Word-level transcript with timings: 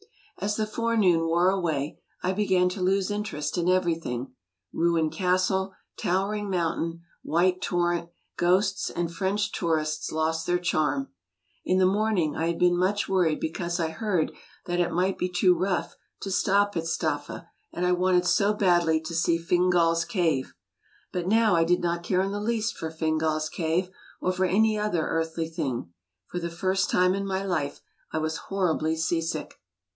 As 0.39 0.55
the 0.55 0.65
forenoon 0.65 1.27
wore 1.27 1.51
away 1.51 1.99
I 2.23 2.33
began 2.33 2.67
to 2.69 2.81
lose 2.81 3.11
interest 3.11 3.55
in 3.59 3.69
everything. 3.69 4.33
Ruined 4.73 5.11
casde, 5.11 5.69
towering 5.97 6.49
mountain, 6.49 7.03
white 7.21 7.61
tor 7.61 7.91
rent, 7.93 8.09
ghosts, 8.37 8.89
and 8.89 9.13
French 9.13 9.51
tourists 9.51 10.11
lost 10.11 10.47
their 10.47 10.57
charm. 10.57 11.09
In 11.63 11.77
the 11.77 11.85
morning 11.85 12.35
I 12.35 12.47
had 12.47 12.57
been 12.57 12.75
much 12.75 13.07
worried 13.07 13.39
because 13.39 13.79
I 13.79 13.89
heard 13.89 14.31
that 14.65 14.79
it 14.79 14.91
might 14.91 15.19
be 15.19 15.29
too 15.29 15.53
rough 15.55 15.95
to 16.21 16.31
stop 16.31 16.75
at 16.75 16.87
Staffa, 16.87 17.47
and 17.71 17.85
I 17.85 17.91
wanted 17.91 18.25
so 18.25 18.51
badly 18.55 18.99
to 19.01 19.13
see 19.13 19.37
Fingat's 19.37 20.03
Cave. 20.05 20.55
But 21.11 21.27
now 21.27 21.55
I 21.55 21.63
did 21.63 21.81
not 21.81 22.01
care 22.01 22.21
in 22.21 22.31
the 22.31 22.39
least 22.41 22.75
for 22.75 22.89
Fingal's 22.89 23.49
Cave, 23.49 23.91
or 24.19 24.31
for 24.31 24.45
any 24.45 24.79
other 24.79 25.03
earthly 25.07 25.47
thing. 25.47 25.93
For 26.25 26.39
the 26.39 26.49
first 26.49 26.89
time 26.89 27.13
in 27.13 27.27
my 27.27 27.43
life 27.45 27.81
I 28.11 28.17
was 28.17 28.37
horribly 28.49 28.95
seasick. 28.95 29.59